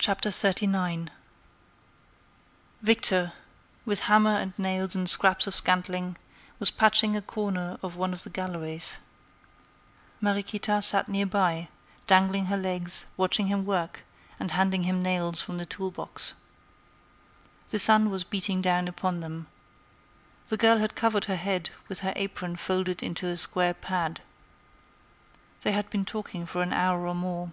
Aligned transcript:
XXXIX 0.00 1.10
Victor, 2.82 3.32
with 3.84 4.00
hammer 4.10 4.34
and 4.36 4.52
nails 4.58 4.96
and 4.96 5.08
scraps 5.08 5.46
of 5.46 5.54
scantling, 5.54 6.18
was 6.58 6.72
patching 6.72 7.14
a 7.14 7.22
corner 7.22 7.78
of 7.84 7.94
one 7.94 8.12
of 8.12 8.24
the 8.24 8.30
galleries. 8.30 8.98
Mariequita 10.20 10.82
sat 10.82 11.08
near 11.08 11.24
by, 11.24 11.68
dangling 12.08 12.46
her 12.46 12.56
legs, 12.56 13.06
watching 13.16 13.46
him 13.46 13.64
work, 13.64 14.02
and 14.40 14.50
handing 14.50 14.82
him 14.82 15.04
nails 15.04 15.40
from 15.40 15.58
the 15.58 15.64
tool 15.64 15.92
box. 15.92 16.34
The 17.68 17.78
sun 17.78 18.10
was 18.10 18.24
beating 18.24 18.60
down 18.60 18.88
upon 18.88 19.20
them. 19.20 19.46
The 20.48 20.56
girl 20.56 20.78
had 20.78 20.96
covered 20.96 21.26
her 21.26 21.36
head 21.36 21.70
with 21.86 22.00
her 22.00 22.12
apron 22.16 22.56
folded 22.56 23.04
into 23.04 23.28
a 23.28 23.36
square 23.36 23.72
pad. 23.74 24.20
They 25.60 25.70
had 25.70 25.88
been 25.90 26.04
talking 26.04 26.44
for 26.44 26.60
an 26.64 26.72
hour 26.72 27.06
or 27.06 27.14
more. 27.14 27.52